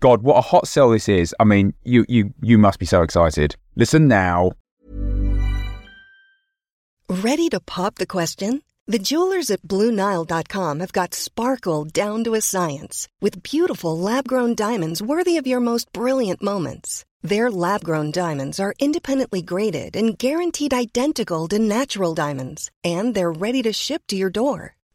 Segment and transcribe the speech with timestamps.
[0.00, 1.34] God, what a hot sell this is.
[1.40, 3.56] I mean, you you you must be so excited.
[3.74, 4.52] Listen now.
[7.08, 8.62] Ready to pop the question?
[8.88, 14.54] The jewelers at BlueNile.com have got sparkle down to a science with beautiful lab grown
[14.54, 17.04] diamonds worthy of your most brilliant moments.
[17.22, 23.32] Their lab grown diamonds are independently graded and guaranteed identical to natural diamonds, and they're
[23.32, 24.75] ready to ship to your door.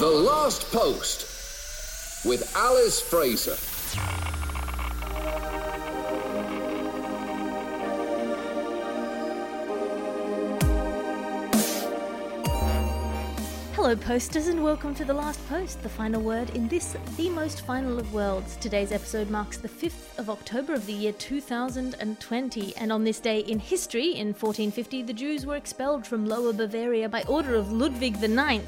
[0.00, 3.54] The Last Post with Alice Fraser.
[13.74, 17.66] Hello, posters, and welcome to The Last Post, the final word in this, the most
[17.66, 18.56] final of worlds.
[18.56, 23.40] Today's episode marks the 5th of October of the year 2020, and on this day
[23.40, 28.16] in history, in 1450, the Jews were expelled from Lower Bavaria by order of Ludwig
[28.22, 28.64] IX.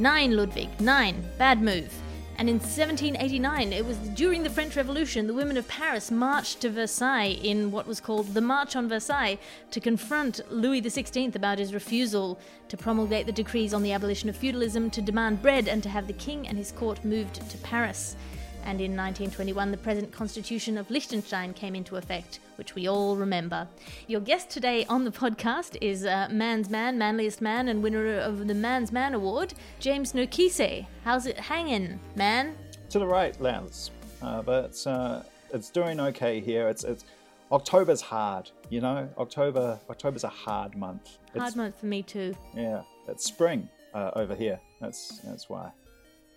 [0.00, 1.22] Nine, Ludwig, nine.
[1.36, 1.92] Bad move.
[2.38, 6.70] And in 1789, it was during the French Revolution, the women of Paris marched to
[6.70, 9.38] Versailles in what was called the March on Versailles
[9.70, 14.36] to confront Louis XVI about his refusal to promulgate the decrees on the abolition of
[14.36, 18.16] feudalism, to demand bread, and to have the king and his court moved to Paris.
[18.64, 23.66] And in 1921, the present constitution of Liechtenstein came into effect, which we all remember.
[24.06, 28.46] Your guest today on the podcast is uh, Man's Man, Manliest Man, and winner of
[28.46, 30.86] the Man's Man Award, James Nokise.
[31.04, 32.56] How's it hanging, man?
[32.90, 33.90] to the right, Lance.
[34.20, 35.22] Uh, but it's, uh,
[35.54, 36.68] it's doing okay here.
[36.68, 37.04] It's it's
[37.52, 39.08] October's hard, you know.
[39.18, 41.18] October October's a hard month.
[41.34, 42.34] Hard It's, month for me too.
[42.54, 44.60] Yeah, it's spring uh, over here.
[44.80, 45.70] That's that's why.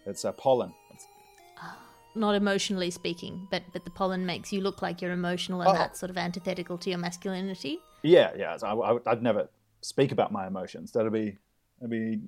[0.05, 0.73] It's uh, pollen.
[0.93, 1.07] It's,
[2.15, 5.73] Not emotionally speaking, but but the pollen makes you look like you're emotional, and Oh.
[5.73, 7.79] that's sort of antithetical to your masculinity.
[8.03, 8.57] yeah, yeah.
[8.57, 9.49] so I, I, would never
[9.81, 10.91] speak about my emotions.
[10.91, 11.37] That'd be
[11.79, 12.19] that'd be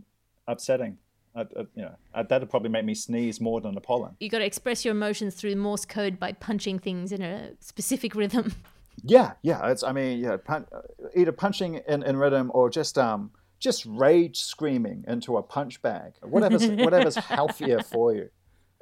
[0.48, 0.98] upsetting.
[1.36, 4.16] I'd, I'd, you know, I'd, that'd probably make me sneeze more than the pollen.
[4.22, 8.16] You got to express your emotions through Morse code by punching things in a specific
[8.16, 8.54] rhythm.
[9.04, 9.70] Yeah, yeah.
[9.70, 10.80] It's I mean, yeah, pun- uh,
[11.16, 13.30] either punching in, in rhythm or just um
[13.60, 16.14] just rage screaming into a punch bag.
[16.24, 18.30] Whatever's whatever's healthier for you.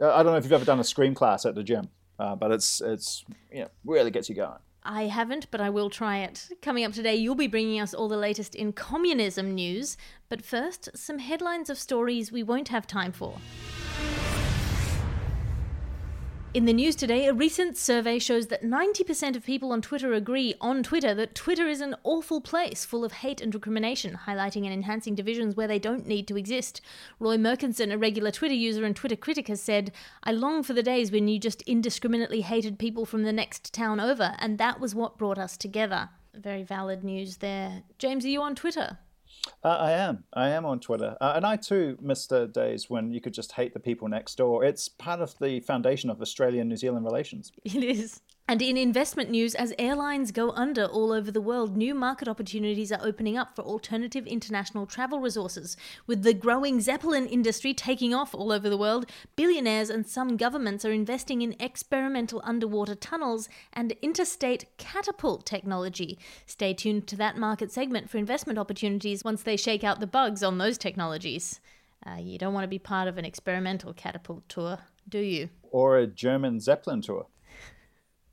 [0.02, 1.90] Uh, I don't know if you've ever done a scream class at the gym,
[2.20, 4.59] uh, but it's it's you know really gets you going.
[4.86, 6.50] I haven't, but I will try it.
[6.62, 9.96] Coming up today, you'll be bringing us all the latest in communism news.
[10.28, 13.38] But first, some headlines of stories we won't have time for.
[16.53, 20.53] In the news today, a recent survey shows that 90% of people on Twitter agree
[20.62, 24.72] on Twitter that Twitter is an awful place full of hate and recrimination, highlighting and
[24.72, 26.80] enhancing divisions where they don't need to exist.
[27.19, 29.91] Roy Merkinson, a regular Twitter user and Twitter critic, has said,
[30.24, 34.00] I long for the days when you just indiscriminately hated people from the next town
[34.00, 36.09] over, and that was what brought us together.
[36.35, 37.81] Very valid news there.
[37.97, 39.00] James, are you on Twitter?
[39.63, 40.23] Uh, I am.
[40.34, 41.16] I am on Twitter.
[41.22, 44.35] Uh, and I too miss the days when you could just hate the people next
[44.35, 44.63] door.
[44.63, 47.51] It's part of the foundation of Australian New Zealand relations.
[47.63, 48.22] It is.
[48.45, 52.91] And in investment news, as airlines go under all over the world, new market opportunities
[52.91, 55.78] are opening up for alternative international travel resources.
[56.07, 59.05] With the growing Zeppelin industry taking off all over the world,
[59.37, 66.19] billionaires and some governments are investing in experimental underwater tunnels and interstate catapult technology.
[66.45, 70.43] Stay tuned to that market segment for investment opportunities once they shake out the bugs
[70.43, 71.61] on those technologies.
[72.05, 75.47] Uh, you don't want to be part of an experimental catapult tour, do you?
[75.72, 77.28] Or a German Zeppelin tour.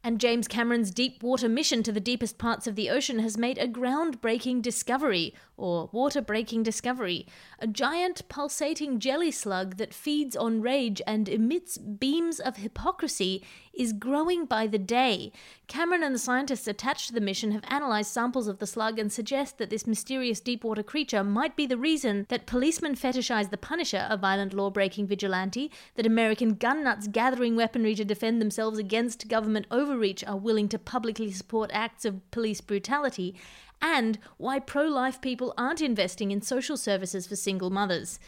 [0.03, 3.59] And James Cameron's deep water mission to the deepest parts of the ocean has made
[3.59, 7.27] a groundbreaking discovery, or water breaking discovery.
[7.59, 13.45] A giant pulsating jelly slug that feeds on rage and emits beams of hypocrisy
[13.75, 15.33] is growing by the day.
[15.69, 19.13] Cameron and the scientists attached to the mission have analysed samples of the slug and
[19.13, 23.59] suggest that this mysterious deep water creature might be the reason that policemen fetishize the
[23.59, 28.79] Punisher, a violent law breaking vigilante, that American gun nuts gathering weaponry to defend themselves
[28.79, 33.35] against government overreach are willing to publicly support acts of police brutality,
[33.83, 38.21] and why pro life people aren't investing in social services for single mothers.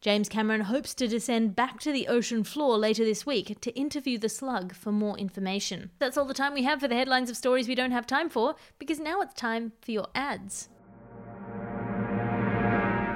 [0.00, 4.16] James Cameron hopes to descend back to the ocean floor later this week to interview
[4.16, 5.90] the slug for more information.
[5.98, 8.28] That's all the time we have for the headlines of stories we don't have time
[8.28, 10.68] for, because now it's time for your ads.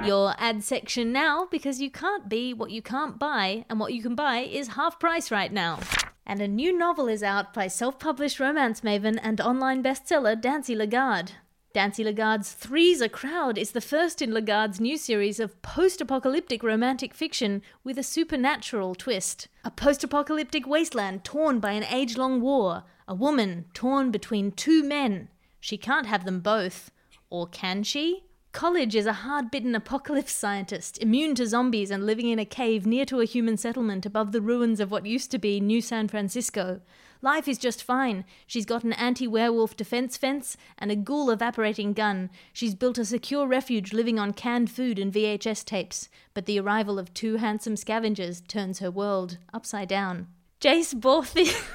[0.05, 4.01] Your ad section now, because you can't be what you can't buy, and what you
[4.01, 5.79] can buy is half price right now.
[6.25, 10.75] And a new novel is out by self published romance maven and online bestseller Dancy
[10.75, 11.33] Lagarde.
[11.73, 16.61] Dancy Lagarde's Three's a Crowd is the first in Lagarde's new series of post apocalyptic
[16.61, 19.47] romantic fiction with a supernatural twist.
[19.65, 24.83] A post apocalyptic wasteland torn by an age long war, a woman torn between two
[24.83, 25.29] men.
[25.59, 26.91] She can't have them both.
[27.31, 28.23] Or can she?
[28.53, 32.85] College is a hard bitten apocalypse scientist, immune to zombies and living in a cave
[32.85, 36.07] near to a human settlement above the ruins of what used to be New San
[36.07, 36.79] Francisco.
[37.23, 38.25] Life is just fine.
[38.45, 42.29] She's got an anti werewolf defense fence and a ghoul evaporating gun.
[42.53, 46.07] She's built a secure refuge living on canned food and VHS tapes.
[46.35, 50.27] But the arrival of two handsome scavengers turns her world upside down.
[50.61, 51.51] Jace Borthy.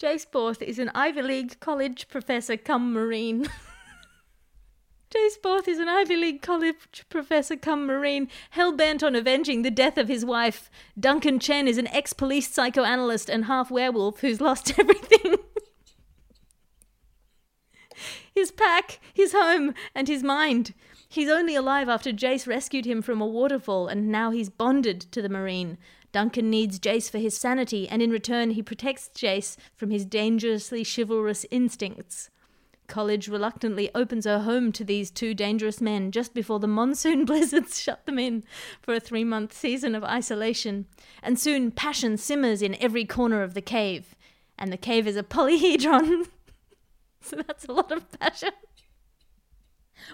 [0.00, 3.46] Jace Borth is an Ivy League college professor come Marine.
[5.10, 9.70] Jace Borth is an Ivy League college professor come Marine, hell bent on avenging the
[9.70, 10.70] death of his wife.
[11.00, 15.36] Duncan Chen is an ex police psychoanalyst and half werewolf who's lost everything
[18.38, 20.72] his pack, his home, and his mind.
[21.08, 25.20] He's only alive after Jace rescued him from a waterfall, and now he's bonded to
[25.20, 25.78] the Marine.
[26.12, 30.84] Duncan needs Jace for his sanity, and in return, he protects Jace from his dangerously
[30.84, 32.30] chivalrous instincts.
[32.88, 37.80] College reluctantly opens her home to these two dangerous men just before the monsoon blizzards
[37.80, 38.42] shut them in
[38.80, 40.86] for a three month season of isolation.
[41.22, 44.16] And soon passion simmers in every corner of the cave.
[44.58, 46.28] And the cave is a polyhedron.
[47.20, 48.52] so that's a lot of passion.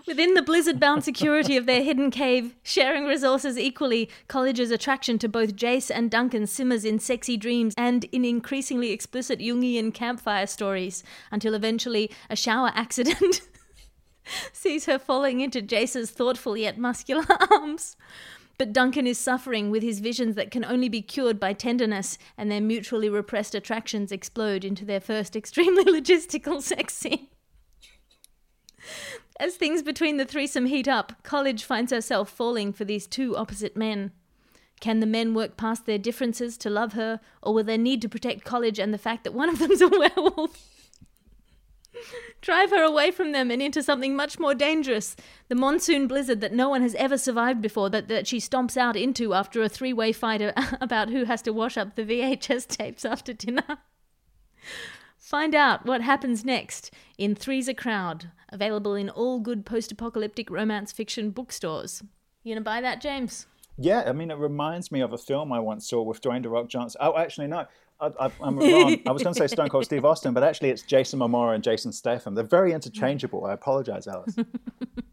[0.07, 5.29] Within the blizzard bound security of their hidden cave, sharing resources equally, College's attraction to
[5.29, 11.03] both Jace and Duncan simmers in sexy dreams and in increasingly explicit Jungian campfire stories,
[11.31, 13.41] until eventually a shower accident
[14.53, 17.97] sees her falling into Jace's thoughtful yet muscular arms.
[18.57, 22.51] But Duncan is suffering with his visions that can only be cured by tenderness, and
[22.51, 27.29] their mutually repressed attractions explode into their first extremely logistical sex scene.
[29.41, 33.77] As things between the threesome heat up, College finds herself falling for these two opposite
[33.77, 34.13] men.
[34.81, 38.09] Can the men work past their differences to love her, or will their need to
[38.09, 40.75] protect College and the fact that one of them's a werewolf?
[42.41, 45.17] Drive her away from them and into something much more dangerous
[45.49, 48.97] the monsoon blizzard that no one has ever survived before, that, that she stomps out
[48.97, 50.43] into after a three way fight
[50.81, 53.79] about who has to wash up the VHS tapes after dinner.
[55.25, 60.51] Find out what happens next in Three's a Crowd, available in all good post apocalyptic
[60.51, 62.03] romance fiction bookstores.
[62.43, 63.47] You gonna buy that, James?
[63.79, 66.51] Yeah, I mean, it reminds me of a film I once saw with Dwayne The
[66.51, 67.01] Rock Johnson.
[67.03, 67.65] Oh, actually, no.
[67.99, 69.01] I, am wrong.
[69.07, 71.65] I was going to say Stone Cold Steve Austin, but actually it's Jason Momoa and
[71.65, 72.35] Jason Statham.
[72.35, 73.47] They're very interchangeable.
[73.47, 74.37] I apologize, Alice.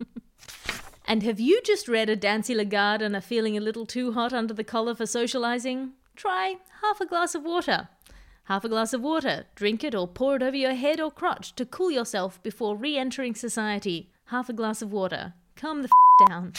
[1.06, 4.34] and have you just read a Dancy Lagarde and are feeling a little too hot
[4.34, 5.94] under the collar for socializing?
[6.18, 7.88] Try half a glass of water.
[8.46, 11.56] Half a glass of water, drink it or pour it over your head or crotch
[11.56, 14.10] to cool yourself before re entering society.
[14.26, 15.34] Half a glass of water.
[15.56, 16.54] Calm the f down.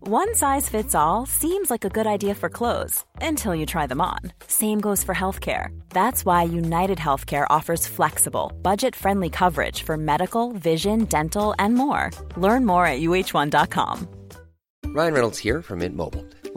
[0.00, 4.00] One size fits all seems like a good idea for clothes until you try them
[4.00, 4.20] on.
[4.46, 5.68] Same goes for healthcare.
[5.90, 12.10] That's why United Healthcare offers flexible, budget friendly coverage for medical, vision, dental, and more.
[12.38, 14.08] Learn more at uh1.com.
[14.86, 16.24] Ryan Reynolds here from Mint Mobile.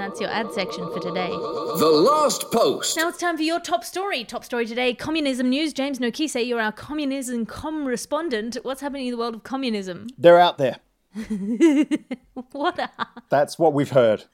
[0.00, 1.28] And that's your ad section for today.
[1.28, 2.96] The Last Post.
[2.96, 4.24] Now it's time for your top story.
[4.24, 5.74] Top story today communism news.
[5.74, 8.56] James Nokise, you're our communism com respondent.
[8.62, 10.06] What's happening in the world of communism?
[10.16, 10.78] They're out there.
[12.52, 13.08] what are.
[13.28, 14.24] That's what we've heard.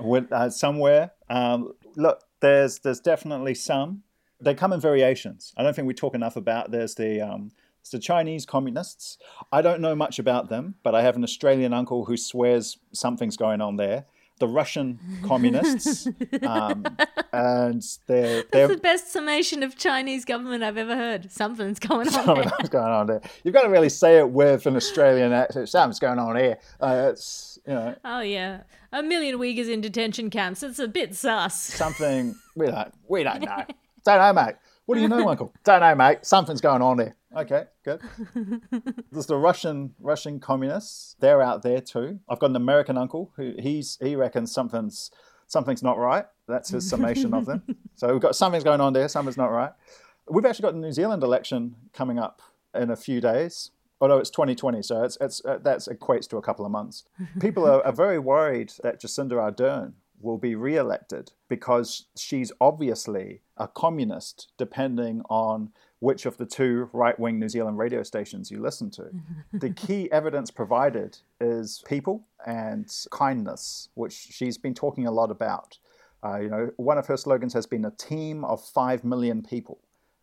[0.00, 4.02] Uh, somewhere, um, look, there's there's definitely some.
[4.40, 5.52] They come in variations.
[5.58, 6.70] I don't think we talk enough about.
[6.70, 7.50] There's the um,
[7.82, 9.18] there's the Chinese communists.
[9.52, 13.36] I don't know much about them, but I have an Australian uncle who swears something's
[13.36, 14.06] going on there.
[14.38, 16.06] The Russian communists,
[16.42, 16.84] um,
[17.32, 21.30] and they're That's they're the best summation of Chinese government I've ever heard.
[21.30, 22.12] Something's going on.
[22.12, 22.68] something there.
[22.68, 23.20] going on there.
[23.44, 25.68] You've got to really say it with an Australian accent.
[25.68, 26.58] Something's going on here.
[26.80, 28.62] Uh, it's you know Oh, yeah.
[28.92, 30.62] A million Uyghurs in detention camps.
[30.64, 31.54] It's a bit sus.
[31.54, 33.64] something we don't we don't know.
[34.04, 34.56] Don't know, mate.
[34.84, 35.54] What do you know, Uncle?
[35.64, 36.18] Don't know, mate.
[36.26, 37.16] Something's going on there.
[37.36, 38.00] Okay, good.
[39.10, 41.16] There's the Russian Russian communists.
[41.20, 42.20] They're out there too.
[42.28, 45.10] I've got an American uncle who he's he reckons something's
[45.46, 46.26] something's not right.
[46.46, 47.62] That's his summation of them.
[47.96, 49.08] So we've got something's going on there.
[49.08, 49.70] Something's not right.
[50.28, 52.42] We've actually got the New Zealand election coming up
[52.74, 53.70] in a few days.
[54.00, 57.04] Although it's 2020, so it's, it's uh, that equates to a couple of months.
[57.40, 59.92] People are, are very worried that Jacinda Ardern
[60.24, 67.38] will be re-elected because she's obviously a communist, depending on which of the two right-wing
[67.38, 69.04] New Zealand radio stations you listen to.
[69.52, 75.78] the key evidence provided is people and kindness, which she's been talking a lot about.
[76.24, 79.78] Uh, you know, one of her slogans has been a team of five million people,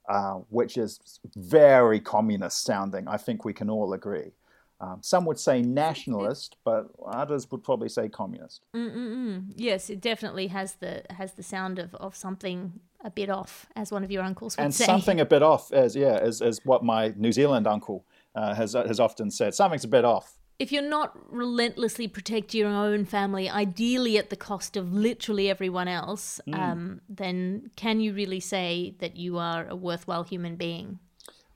[0.10, 3.08] uh, which is very communist sounding.
[3.08, 4.34] I think we can all agree.
[4.84, 8.66] Um, some would say nationalist, but others would probably say communist.
[8.76, 9.54] Mm-mm-mm.
[9.56, 13.92] Yes, it definitely has the has the sound of, of something a bit off, as
[13.92, 14.86] one of your uncles would and say.
[14.86, 18.56] And something a bit off, as yeah, as, as what my New Zealand uncle uh,
[18.56, 19.54] has has often said.
[19.54, 20.28] Something's a bit off.
[20.60, 25.88] if you're not relentlessly protect your own family, ideally at the cost of literally everyone
[25.88, 26.60] else, Mm.
[26.60, 31.00] um, then can you really say that you are a worthwhile human being?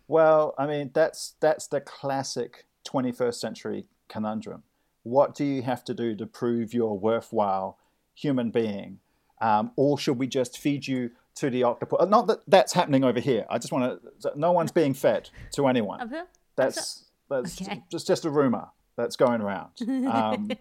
[0.08, 4.64] Well, I mean, that's that's the classic 21st century conundrum.
[5.04, 7.78] What do you have to do to prove you're a worthwhile
[8.14, 9.00] human being?
[9.42, 12.08] Um, or should we just feed you to the octopus?
[12.10, 13.46] Not that that's happening over here.
[13.50, 14.32] I just want to.
[14.36, 16.00] No one's being fed to anyone.
[16.56, 17.84] That's that's Okay.
[17.92, 19.72] just just a rumor that's going around.
[20.06, 20.52] Um,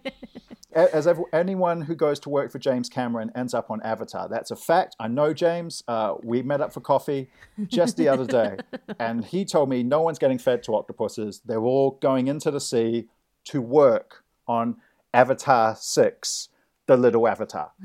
[0.73, 4.51] as ev- anyone who goes to work for James Cameron ends up on Avatar, that's
[4.51, 4.93] a fact.
[4.99, 5.83] I know James.
[5.87, 7.29] Uh, we met up for coffee
[7.67, 8.57] just the other day,
[8.99, 11.41] and he told me no one's getting fed to octopuses.
[11.45, 13.07] They're all going into the sea
[13.45, 14.77] to work on
[15.13, 16.49] Avatar Six,
[16.87, 17.71] the little Avatar.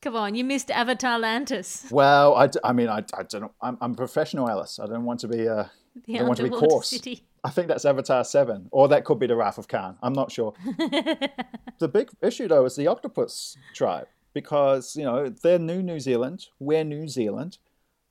[0.00, 3.52] Come on, you missed Avatar Lantis, Well, I, I mean, I, I don't know.
[3.60, 4.78] I'm, I'm a professional, Alice.
[4.78, 5.48] I don't want to be.
[5.48, 5.64] Uh,
[6.06, 6.90] the I don't want to be coarse.
[6.90, 7.24] city.
[7.42, 9.96] I think that's Avatar 7, or that could be the Wrath of Khan.
[10.00, 10.54] I'm not sure.
[11.78, 16.46] the big issue, though, is the octopus tribe, because, you know, they're New New Zealand,
[16.60, 17.58] we're New Zealand.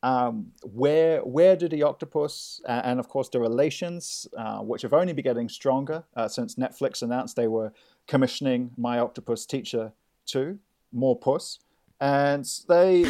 [0.04, 4.94] Um, where where do the octopus uh, and of course the relations, uh, which have
[4.94, 7.74] only been getting stronger uh, since Netflix announced they were
[8.08, 9.94] commissioning My Octopus Teacher
[10.28, 10.60] 2,
[10.92, 11.60] more puss,
[12.00, 13.04] and they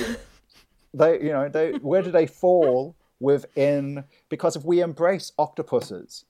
[0.94, 6.25] they you know they where do they fall within because if we embrace octopuses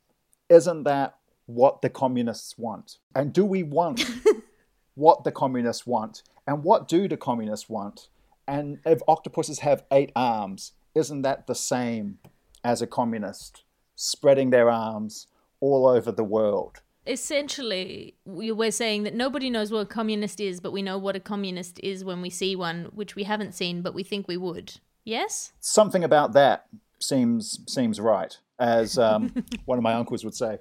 [0.50, 2.98] isn't that what the communists want?
[3.16, 4.06] And do we want
[4.96, 6.24] what the communists want?
[6.46, 8.10] And what do the communists want?
[8.48, 12.20] And if octopuses have eight arms isn't that the same
[12.64, 13.64] as a communist
[13.96, 15.28] spreading their arms
[15.60, 20.60] all over the world Essentially, we- we're saying that nobody knows what a communist is,
[20.60, 23.82] but we know what a communist is when we see one, which we haven't seen,
[23.82, 24.80] but we think we would.
[25.04, 25.54] Yes?
[25.62, 26.68] something about that
[27.00, 29.32] seems seems right, as um,
[29.66, 30.60] one of my uncles would say.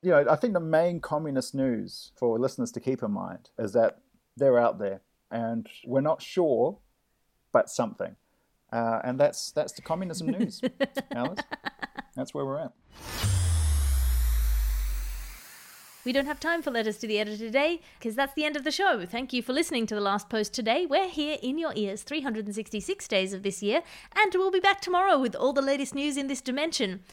[0.00, 3.72] You know, I think the main communist news for listeners to keep in mind is
[3.74, 3.98] that
[4.36, 6.78] they're out there, and we're not sure,
[7.52, 8.16] but something,
[8.72, 10.62] uh, and that's that's the communism news,
[11.14, 11.40] Alice.
[12.16, 12.72] That's where we're at.
[16.04, 18.64] We don't have time for letters to the editor today because that's the end of
[18.64, 19.06] the show.
[19.06, 20.84] Thank you for listening to the last post today.
[20.84, 23.82] We're here in your ears 366 days of this year,
[24.16, 27.04] and we'll be back tomorrow with all the latest news in this dimension.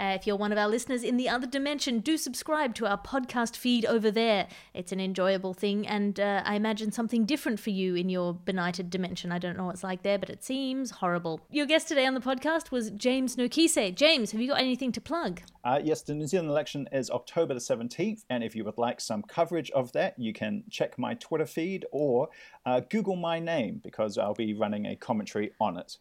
[0.00, 2.96] Uh, if you're one of our listeners in the other dimension, do subscribe to our
[2.96, 4.48] podcast feed over there.
[4.72, 8.88] It's an enjoyable thing, and uh, I imagine something different for you in your benighted
[8.88, 9.30] dimension.
[9.30, 11.42] I don't know what it's like there, but it seems horrible.
[11.50, 13.94] Your guest today on the podcast was James Nokise.
[13.94, 15.42] James, have you got anything to plug?
[15.64, 19.02] Uh, yes, the New Zealand election is October the 17th, and if you would like
[19.02, 22.30] some coverage of that, you can check my Twitter feed or
[22.64, 25.98] uh, Google my name because I'll be running a commentary on it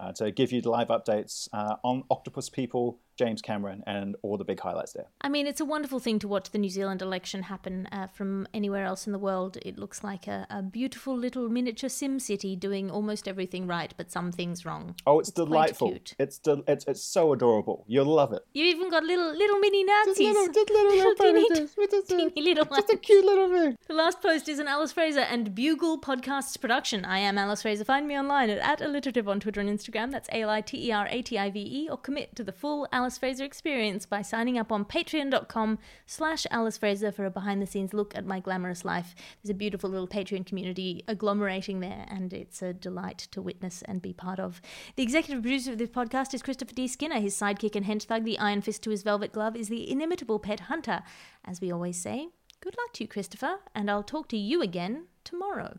[0.00, 4.36] uh, to give you the live updates uh, on Octopus People James Cameron and all
[4.36, 5.06] the big highlights there.
[5.20, 8.46] I mean, it's a wonderful thing to watch the New Zealand election happen uh, from
[8.54, 9.58] anywhere else in the world.
[9.62, 14.10] It looks like a, a beautiful little miniature Sim City doing almost everything right, but
[14.10, 14.94] some things wrong.
[15.06, 15.88] Oh, it's, It's quite delightful.
[15.90, 16.14] cute.
[16.18, 17.84] It's, del- it's it's so adorable.
[17.86, 18.42] You'll love it.
[18.54, 20.18] You even got little little mini Nazis.
[20.18, 23.76] little- just little- little teeny, predators just a- teeny little Just a cute little thing.
[23.88, 27.04] The last post is an Alice Fraser and Bugle Podcasts production.
[27.04, 27.84] I am Alice Fraser.
[27.84, 30.10] Find me online at, at aliterative on Twitter and Instagram.
[30.10, 31.88] That's A L I T E R A T I V E.
[31.90, 36.78] Or commit to the full Alice Fraser experience by signing up on patreon.com slash Alice
[36.78, 39.16] Fraser for a behind the scenes look at my glamorous life.
[39.42, 44.00] There's a beautiful little Patreon community agglomerating there, and it's a delight to witness and
[44.00, 44.62] be part of.
[44.94, 46.86] The executive producer of this podcast is Christopher D.
[46.86, 47.18] Skinner.
[47.18, 50.38] His sidekick and hench thug, the iron fist to his velvet glove, is the inimitable
[50.38, 51.02] Ped Hunter.
[51.44, 52.28] As we always say,
[52.60, 55.78] Good luck to you, Christopher, and I'll talk to you again tomorrow.